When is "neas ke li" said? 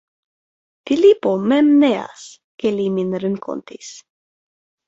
1.85-2.89